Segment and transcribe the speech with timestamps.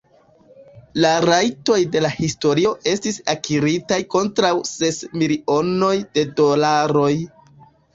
[1.03, 7.11] La rajtoj de la historio estis akiritaj kontraŭ ses milionoj de dolaroj.